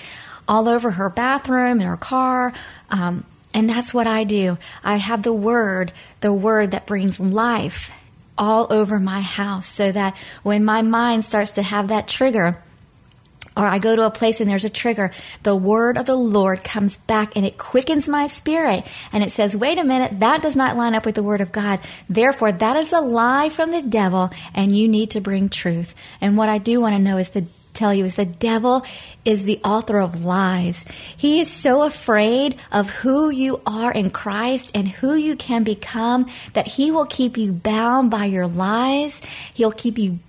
all 0.47 0.67
over 0.67 0.89
her 0.89 1.07
bathroom, 1.07 1.79
in 1.79 1.85
her 1.85 1.97
car. 1.97 2.51
Um, 2.89 3.25
and 3.53 3.69
that's 3.69 3.93
what 3.93 4.07
I 4.07 4.23
do. 4.23 4.57
I 4.83 4.95
have 4.95 5.21
the 5.21 5.31
Word, 5.31 5.91
the 6.21 6.33
Word 6.33 6.71
that 6.71 6.87
brings 6.87 7.19
life 7.19 7.91
all 8.39 8.73
over 8.73 8.99
my 8.99 9.21
house 9.21 9.67
so 9.67 9.91
that 9.91 10.17
when 10.41 10.65
my 10.65 10.81
mind 10.81 11.25
starts 11.25 11.51
to 11.51 11.61
have 11.61 11.89
that 11.89 12.07
trigger, 12.07 12.57
or 13.55 13.65
I 13.65 13.79
go 13.79 13.96
to 13.96 14.05
a 14.05 14.12
place 14.12 14.39
and 14.39 14.50
there's 14.50 14.65
a 14.65 14.70
trigger, 14.70 15.12
the 15.43 15.55
word 15.55 15.98
of 15.98 16.05
the 16.05 16.15
Lord 16.15 16.63
comes 16.63 16.98
back 16.98 17.36
and 17.36 17.46
it 17.46 17.58
quickens 17.58 18.08
my 18.08 18.27
spirit. 18.27 18.86
And 19.12 19.24
it 19.24 19.31
says, 19.31 19.55
wait 19.55 19.77
a 19.77 19.84
minute, 19.84 20.20
that 20.22 20.41
does 20.41 20.55
not 20.55 20.77
line 20.77 20.96
up 20.96 21.05
with 21.05 21.15
the 21.15 21.24
word 21.24 21.41
of 21.41 21.51
God. 21.51 21.79
Therefore, 22.10 22.51
that 22.51 22.77
is 22.77 22.93
a 22.93 23.01
lie 23.01 23.50
from 23.50 23.72
the 23.72 23.81
devil 23.81 24.29
and 24.53 24.75
you 24.75 24.88
need 24.88 25.12
to 25.12 25.22
bring 25.22 25.50
truth. 25.50 25.93
And 26.22 26.38
what 26.38 26.50
I 26.50 26.60
do 26.60 26.79
want 26.79 26.96
to 26.96 27.01
know 27.01 27.17
is 27.17 27.29
the 27.29 27.46
tell 27.74 27.93
you 27.93 28.03
is 28.03 28.15
the 28.15 28.25
devil 28.25 28.86
is 29.24 29.43
the 29.43 29.60
author 29.63 30.00
of 30.00 30.24
lies. 30.24 30.86
He 31.15 31.39
is 31.39 31.50
so 31.50 31.84
afraid 31.84 32.55
of 32.72 32.89
who 32.89 33.29
you 33.29 33.62
are 33.65 33.91
in 33.91 34.10
Christ 34.10 34.72
and 34.75 34.88
who 34.88 35.15
you 35.15 35.36
can 35.36 35.63
become 35.63 36.29
that 36.53 36.67
he 36.67 36.91
will 36.91 37.05
keep 37.05 37.38
you 37.38 37.51
bound 37.51 38.12
by 38.12 38.25
your 38.25 38.48
lies. 38.48 39.22
He'll 39.53 39.72
keep 39.72 39.98
you 39.98 40.20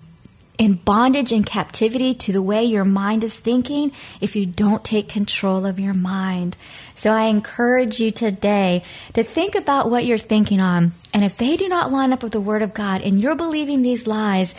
in 0.59 0.75
bondage 0.75 1.33
and 1.33 1.47
captivity 1.47 2.15
to 2.15 2.33
the 2.33 2.43
way 2.43 2.63
your 2.65 2.85
mind 2.85 3.25
is 3.25 3.37
thinking 3.37 3.91
if 4.21 4.37
you 4.37 4.47
don't 4.47 4.85
take 4.85 5.09
control 5.09 5.65
of 5.65 5.81
your 5.81 5.95
mind. 5.95 6.57
So 6.95 7.13
I 7.13 7.25
encourage 7.25 8.01
you 8.01 8.11
today 8.11 8.85
to 9.15 9.25
think 9.25 9.55
about 9.55 9.91
what 9.91 10.05
you're 10.05 10.19
thinking 10.19 10.61
on. 10.61 10.93
And 11.15 11.25
if 11.25 11.37
they 11.37 11.57
do 11.57 11.69
not 11.69 11.91
line 11.91 12.13
up 12.13 12.23
with 12.23 12.33
the 12.33 12.41
Word 12.41 12.63
of 12.63 12.75
God 12.75 13.01
and 13.03 13.21
you're 13.21 13.35
believing 13.35 13.83
these 13.83 14.07
lies, 14.07 14.55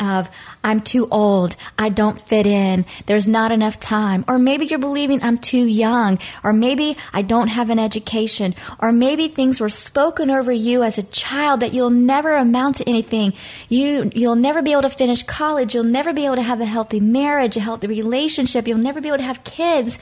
of 0.00 0.28
I'm 0.62 0.80
too 0.80 1.08
old, 1.10 1.56
I 1.78 1.88
don't 1.88 2.20
fit 2.20 2.46
in, 2.46 2.84
there's 3.06 3.28
not 3.28 3.52
enough 3.52 3.78
time, 3.78 4.24
or 4.28 4.38
maybe 4.38 4.66
you're 4.66 4.78
believing 4.78 5.22
I'm 5.22 5.38
too 5.38 5.64
young, 5.64 6.18
or 6.42 6.52
maybe 6.52 6.96
I 7.12 7.22
don't 7.22 7.48
have 7.48 7.70
an 7.70 7.78
education, 7.78 8.54
or 8.78 8.92
maybe 8.92 9.28
things 9.28 9.60
were 9.60 9.68
spoken 9.68 10.30
over 10.30 10.52
you 10.52 10.82
as 10.82 10.98
a 10.98 11.02
child 11.02 11.60
that 11.60 11.72
you'll 11.72 11.90
never 11.90 12.34
amount 12.34 12.76
to 12.76 12.88
anything. 12.88 13.32
You 13.68 14.10
you'll 14.14 14.36
never 14.36 14.62
be 14.62 14.72
able 14.72 14.82
to 14.82 14.90
finish 14.90 15.22
college, 15.22 15.74
you'll 15.74 15.84
never 15.84 16.12
be 16.12 16.26
able 16.26 16.36
to 16.36 16.42
have 16.42 16.60
a 16.60 16.66
healthy 16.66 17.00
marriage, 17.00 17.56
a 17.56 17.60
healthy 17.60 17.86
relationship, 17.86 18.66
you'll 18.66 18.78
never 18.78 19.00
be 19.00 19.08
able 19.08 19.18
to 19.18 19.24
have 19.24 19.44
kids. 19.44 19.98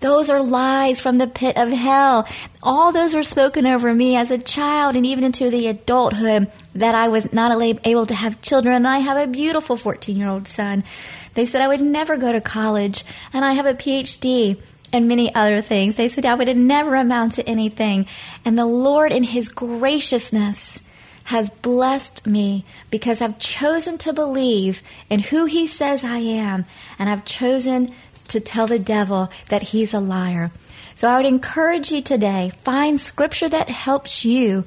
Those 0.00 0.30
are 0.30 0.42
lies 0.42 1.00
from 1.00 1.18
the 1.18 1.26
pit 1.26 1.56
of 1.56 1.70
hell. 1.70 2.28
All 2.62 2.92
those 2.92 3.14
were 3.14 3.22
spoken 3.22 3.66
over 3.66 3.92
me 3.92 4.16
as 4.16 4.30
a 4.30 4.38
child 4.38 4.96
and 4.96 5.06
even 5.06 5.24
into 5.24 5.50
the 5.50 5.68
adulthood 5.68 6.50
that 6.74 6.94
I 6.94 7.08
was 7.08 7.32
not 7.32 7.60
able 7.84 8.06
to 8.06 8.14
have 8.14 8.42
children. 8.42 8.74
And 8.74 8.86
I 8.86 8.98
have 8.98 9.16
a 9.16 9.30
beautiful 9.30 9.76
14 9.76 10.16
year 10.16 10.28
old 10.28 10.46
son. 10.46 10.84
They 11.34 11.46
said 11.46 11.60
I 11.60 11.68
would 11.68 11.80
never 11.80 12.16
go 12.16 12.32
to 12.32 12.40
college 12.40 13.04
and 13.32 13.44
I 13.44 13.52
have 13.52 13.66
a 13.66 13.74
PhD 13.74 14.58
and 14.92 15.08
many 15.08 15.34
other 15.34 15.60
things. 15.60 15.96
They 15.96 16.08
said 16.08 16.24
I 16.24 16.34
would 16.34 16.54
never 16.56 16.94
amount 16.94 17.32
to 17.32 17.48
anything. 17.48 18.06
And 18.44 18.58
the 18.58 18.66
Lord, 18.66 19.12
in 19.12 19.24
His 19.24 19.48
graciousness, 19.48 20.82
has 21.24 21.50
blessed 21.50 22.26
me 22.26 22.64
because 22.90 23.20
I've 23.20 23.38
chosen 23.38 23.98
to 23.98 24.12
believe 24.12 24.82
in 25.10 25.20
who 25.20 25.46
He 25.46 25.66
says 25.66 26.04
I 26.04 26.18
am, 26.18 26.66
and 26.98 27.08
I've 27.08 27.24
chosen 27.24 27.90
to 28.28 28.40
tell 28.40 28.66
the 28.66 28.78
devil 28.78 29.30
that 29.48 29.62
he's 29.62 29.94
a 29.94 30.00
liar. 30.00 30.50
So 30.94 31.08
I 31.08 31.16
would 31.18 31.26
encourage 31.26 31.92
you 31.92 32.02
today, 32.02 32.52
find 32.62 32.98
scripture 32.98 33.48
that 33.48 33.68
helps 33.68 34.24
you 34.24 34.64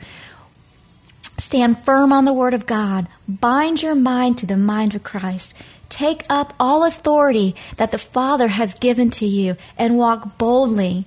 stand 1.38 1.80
firm 1.80 2.14
on 2.14 2.26
the 2.26 2.34
word 2.34 2.54
of 2.54 2.66
God, 2.66 3.08
bind 3.28 3.82
your 3.82 3.96
mind 3.96 4.38
to 4.40 4.46
the 4.46 4.58
mind 4.58 4.94
of 4.94 5.04
Christ. 5.04 5.56
Take 5.90 6.24
up 6.30 6.54
all 6.60 6.86
authority 6.86 7.56
that 7.78 7.92
the 7.92 7.98
Father 7.98 8.50
has 8.50 8.76
given 8.76 9.10
to 9.12 9.26
you 9.26 9.58
and 9.78 9.98
walk 9.98 10.38
boldly 10.38 11.06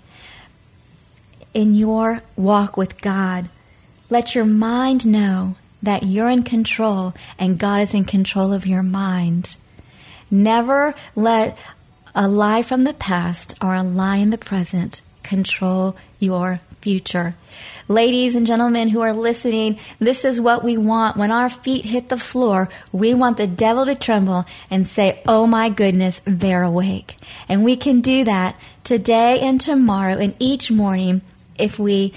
in 1.54 1.75
your 1.75 2.23
walk 2.37 2.76
with 2.76 3.00
God. 3.00 3.49
Let 4.11 4.35
your 4.35 4.44
mind 4.44 5.06
know 5.06 5.56
that 5.82 6.02
you're 6.02 6.28
in 6.28 6.42
control 6.42 7.14
and 7.38 7.59
God 7.59 7.80
is 7.80 7.94
in 7.94 8.04
control 8.04 8.52
of 8.52 8.66
your 8.66 8.82
mind. 8.82 9.56
Never 10.30 10.94
let 11.14 11.56
a 12.14 12.28
lie 12.28 12.62
from 12.62 12.85
the 12.85 12.95
past 12.95 13.54
or 13.62 13.75
a 13.75 13.83
lie 13.83 14.16
in 14.16 14.31
the 14.31 14.38
present 14.38 15.02
control 15.23 15.97
your 16.19 16.61
future. 16.81 17.35
Ladies 17.88 18.35
and 18.35 18.47
gentlemen 18.47 18.88
who 18.88 19.00
are 19.00 19.12
listening, 19.12 19.78
this 19.99 20.25
is 20.25 20.40
what 20.40 20.64
we 20.64 20.76
want. 20.76 21.16
When 21.16 21.31
our 21.31 21.49
feet 21.49 21.85
hit 21.87 22.09
the 22.09 22.19
floor, 22.19 22.69
we 22.90 23.14
want 23.14 23.37
the 23.37 23.47
devil 23.47 23.87
to 23.87 23.95
tremble 23.95 24.45
and 24.71 24.87
say, 24.87 25.23
Oh 25.26 25.47
my 25.47 25.69
goodness, 25.71 26.21
they're 26.25 26.64
awake. 26.64 27.16
And 27.49 27.64
we 27.64 27.76
can 27.76 28.00
do 28.00 28.25
that 28.25 28.57
today 28.85 29.40
and 29.40 29.61
tomorrow 29.61 30.19
and 30.19 30.35
each 30.38 30.71
morning 30.71 31.23
if 31.59 31.78
we 31.78 32.12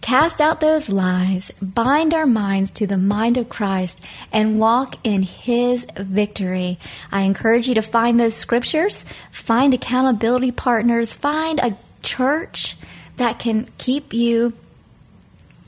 Cast 0.00 0.40
out 0.40 0.60
those 0.60 0.88
lies, 0.88 1.50
bind 1.60 2.14
our 2.14 2.26
minds 2.26 2.70
to 2.72 2.86
the 2.86 2.96
mind 2.96 3.36
of 3.36 3.48
Christ, 3.48 4.02
and 4.32 4.58
walk 4.58 4.94
in 5.04 5.22
His 5.22 5.86
victory. 5.96 6.78
I 7.10 7.22
encourage 7.22 7.68
you 7.68 7.74
to 7.74 7.82
find 7.82 8.18
those 8.18 8.36
scriptures, 8.36 9.04
find 9.30 9.74
accountability 9.74 10.52
partners, 10.52 11.12
find 11.12 11.58
a 11.58 11.76
church 12.02 12.76
that 13.16 13.38
can 13.38 13.68
keep 13.76 14.14
you 14.14 14.54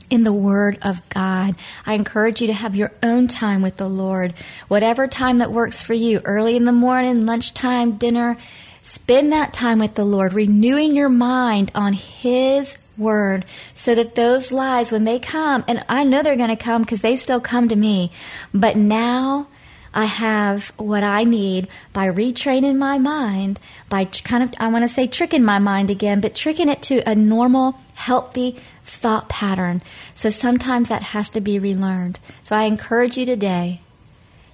in 0.09 0.23
the 0.23 0.33
Word 0.33 0.77
of 0.81 1.07
God. 1.09 1.55
I 1.85 1.93
encourage 1.93 2.41
you 2.41 2.47
to 2.47 2.53
have 2.53 2.75
your 2.75 2.91
own 3.03 3.27
time 3.27 3.61
with 3.61 3.77
the 3.77 3.87
Lord. 3.87 4.33
Whatever 4.67 5.07
time 5.07 5.37
that 5.37 5.51
works 5.51 5.81
for 5.81 5.93
you, 5.93 6.21
early 6.25 6.55
in 6.55 6.65
the 6.65 6.71
morning, 6.71 7.25
lunchtime, 7.25 7.97
dinner, 7.97 8.37
spend 8.81 9.31
that 9.31 9.53
time 9.53 9.79
with 9.79 9.95
the 9.95 10.05
Lord, 10.05 10.33
renewing 10.33 10.95
your 10.95 11.09
mind 11.09 11.71
on 11.75 11.93
His 11.93 12.77
word 13.01 13.45
so 13.73 13.95
that 13.95 14.15
those 14.15 14.51
lies, 14.51 14.91
when 14.91 15.03
they 15.03 15.19
come, 15.19 15.65
and 15.67 15.83
I 15.89 16.03
know 16.03 16.23
they're 16.23 16.37
going 16.37 16.55
to 16.55 16.55
come 16.55 16.83
because 16.83 17.01
they 17.01 17.15
still 17.15 17.41
come 17.41 17.67
to 17.67 17.75
me, 17.75 18.11
but 18.53 18.77
now 18.77 19.47
I 19.93 20.05
have 20.05 20.69
what 20.77 21.03
I 21.03 21.25
need 21.25 21.67
by 21.91 22.07
retraining 22.07 22.77
my 22.77 22.97
mind, 22.97 23.59
by 23.89 24.05
kind 24.05 24.43
of, 24.43 24.53
I 24.59 24.69
want 24.69 24.83
to 24.83 24.89
say 24.89 25.07
tricking 25.07 25.43
my 25.43 25.59
mind 25.59 25.89
again, 25.89 26.21
but 26.21 26.35
tricking 26.35 26.69
it 26.69 26.81
to 26.83 27.07
a 27.09 27.15
normal, 27.15 27.77
healthy 27.95 28.57
thought 28.83 29.27
pattern. 29.27 29.81
So 30.15 30.29
sometimes 30.29 30.87
that 30.89 31.01
has 31.03 31.27
to 31.29 31.41
be 31.41 31.59
relearned. 31.59 32.19
So 32.45 32.55
I 32.55 32.63
encourage 32.63 33.17
you 33.17 33.25
today 33.25 33.81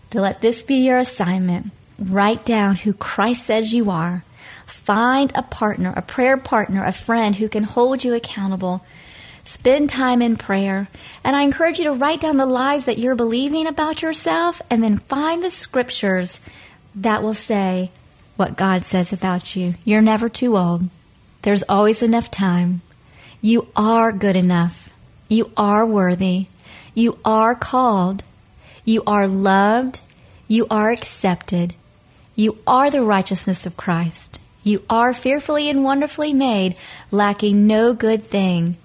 to 0.10 0.22
let 0.22 0.42
this 0.42 0.64
be 0.64 0.76
your 0.76 0.98
assignment. 0.98 1.72
Write 2.00 2.46
down 2.46 2.76
who 2.76 2.94
Christ 2.94 3.46
says 3.46 3.74
you 3.74 3.90
are 3.92 4.24
Find 4.68 5.32
a 5.34 5.42
partner, 5.42 5.94
a 5.96 6.02
prayer 6.02 6.38
partner, 6.38 6.84
a 6.84 6.92
friend 6.92 7.36
who 7.36 7.50
can 7.50 7.64
hold 7.64 8.04
you 8.04 8.14
accountable. 8.14 8.86
Spend 9.44 9.90
time 9.90 10.22
in 10.22 10.36
prayer. 10.36 10.90
And 11.24 11.36
I 11.36 11.44
encourage 11.44 11.80
you 11.80 11.86
to 11.86 11.94
write 11.94 12.20
down 12.20 12.36
the 12.36 12.46
lies 12.46 12.84
that 12.84 12.98
you're 12.98 13.16
believing 13.16 13.66
about 13.66 14.02
yourself 14.02 14.62
and 14.70 14.84
then 14.84 14.98
find 14.98 15.42
the 15.42 15.50
scriptures 15.50 16.42
that 16.96 17.24
will 17.24 17.34
say 17.34 17.92
what 18.36 18.58
God 18.58 18.84
says 18.84 19.14
about 19.14 19.56
you. 19.56 19.76
You're 19.86 20.02
never 20.02 20.28
too 20.28 20.58
old. 20.58 20.84
There's 21.44 21.64
always 21.64 22.04
enough 22.04 22.30
time. 22.30 22.82
You 23.42 23.68
are 23.76 24.12
good 24.12 24.36
enough. 24.36 24.94
You 25.30 25.52
are 25.56 25.86
worthy. 25.86 26.48
You 26.94 27.18
are 27.24 27.56
called. 27.56 28.24
You 28.84 29.02
are 29.08 29.28
loved. 29.28 30.02
You 30.48 30.68
are 30.70 30.92
accepted. 30.92 31.76
You 32.36 32.58
are 32.68 32.92
the 32.92 33.02
righteousness 33.02 33.66
of 33.66 33.78
Christ. 33.78 34.37
You 34.68 34.84
are 34.90 35.14
fearfully 35.14 35.70
and 35.70 35.82
wonderfully 35.82 36.34
made, 36.34 36.76
lacking 37.10 37.68
no 37.68 37.94
good 37.94 38.24
thing. 38.24 38.76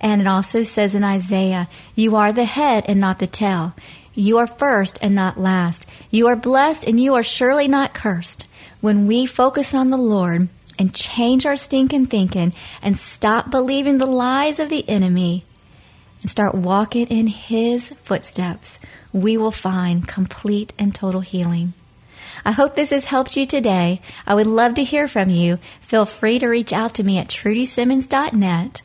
And 0.00 0.22
it 0.22 0.26
also 0.26 0.62
says 0.62 0.94
in 0.94 1.04
Isaiah, 1.04 1.68
You 1.94 2.16
are 2.16 2.32
the 2.32 2.46
head 2.46 2.86
and 2.88 2.98
not 2.98 3.18
the 3.18 3.26
tail. 3.26 3.74
You 4.14 4.38
are 4.38 4.46
first 4.46 4.98
and 5.02 5.14
not 5.14 5.38
last. 5.38 5.84
You 6.10 6.26
are 6.28 6.36
blessed 6.36 6.84
and 6.84 6.98
you 6.98 7.12
are 7.12 7.22
surely 7.22 7.68
not 7.68 7.92
cursed. 7.92 8.46
When 8.80 9.06
we 9.06 9.26
focus 9.26 9.74
on 9.74 9.90
the 9.90 9.98
Lord 9.98 10.48
and 10.78 10.94
change 10.94 11.44
our 11.44 11.56
stinking 11.56 12.06
thinking 12.06 12.54
and 12.80 12.96
stop 12.96 13.50
believing 13.50 13.98
the 13.98 14.06
lies 14.06 14.58
of 14.58 14.70
the 14.70 14.88
enemy 14.88 15.44
and 16.22 16.30
start 16.30 16.54
walking 16.54 17.08
in 17.08 17.26
His 17.26 17.90
footsteps, 18.02 18.78
we 19.12 19.36
will 19.36 19.50
find 19.50 20.08
complete 20.08 20.72
and 20.78 20.94
total 20.94 21.20
healing. 21.20 21.74
I 22.44 22.52
hope 22.52 22.74
this 22.74 22.90
has 22.90 23.06
helped 23.06 23.36
you 23.36 23.46
today. 23.46 24.00
I 24.26 24.34
would 24.34 24.46
love 24.46 24.74
to 24.74 24.84
hear 24.84 25.08
from 25.08 25.30
you. 25.30 25.58
Feel 25.80 26.04
free 26.04 26.38
to 26.38 26.48
reach 26.48 26.72
out 26.72 26.94
to 26.94 27.04
me 27.04 27.18
at 27.18 27.28
trudysimmons.net 27.28 28.82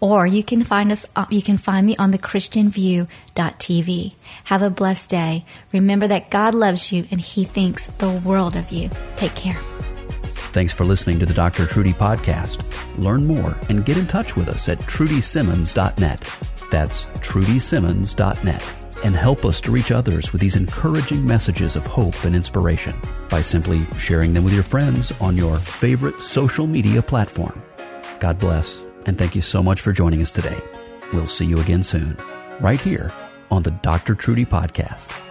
or 0.00 0.26
you 0.26 0.42
can 0.42 0.64
find 0.64 0.90
us 0.90 1.04
uh, 1.14 1.26
you 1.30 1.42
can 1.42 1.58
find 1.58 1.86
me 1.86 1.94
on 1.96 2.10
the 2.10 2.18
christianview.tv 2.18 4.14
have 4.44 4.62
a 4.62 4.70
blessed 4.70 5.10
day. 5.10 5.44
Remember 5.72 6.06
that 6.06 6.30
god 6.30 6.54
loves 6.54 6.90
you 6.90 7.06
and 7.10 7.20
he 7.20 7.44
thinks 7.44 7.86
the 7.86 8.10
world 8.10 8.56
of 8.56 8.70
you. 8.70 8.88
Take 9.16 9.34
care. 9.34 9.60
Thanks 10.52 10.72
for 10.72 10.84
listening 10.84 11.18
to 11.18 11.26
the 11.26 11.34
dr 11.34 11.66
trudy 11.66 11.92
podcast. 11.92 12.64
Learn 12.98 13.26
more 13.26 13.56
and 13.68 13.84
get 13.84 13.98
in 13.98 14.06
touch 14.06 14.36
with 14.36 14.48
us 14.48 14.68
at 14.68 14.78
trudysimmons.net 14.78 16.40
that's 16.70 17.04
trudysimmons.net 17.04 18.79
and 19.02 19.16
help 19.16 19.44
us 19.44 19.60
to 19.62 19.70
reach 19.70 19.90
others 19.90 20.32
with 20.32 20.40
these 20.40 20.56
encouraging 20.56 21.24
messages 21.24 21.76
of 21.76 21.86
hope 21.86 22.24
and 22.24 22.36
inspiration 22.36 22.94
by 23.28 23.42
simply 23.42 23.86
sharing 23.98 24.32
them 24.32 24.44
with 24.44 24.54
your 24.54 24.62
friends 24.62 25.12
on 25.20 25.36
your 25.36 25.56
favorite 25.58 26.20
social 26.20 26.66
media 26.66 27.02
platform 27.02 27.62
god 28.18 28.38
bless 28.38 28.80
and 29.06 29.18
thank 29.18 29.34
you 29.34 29.42
so 29.42 29.62
much 29.62 29.80
for 29.80 29.92
joining 29.92 30.22
us 30.22 30.32
today. 30.32 30.58
We'll 31.12 31.26
see 31.26 31.46
you 31.46 31.58
again 31.58 31.82
soon, 31.82 32.16
right 32.60 32.80
here 32.80 33.12
on 33.50 33.62
the 33.62 33.70
Dr. 33.70 34.14
Trudy 34.14 34.44
Podcast. 34.44 35.29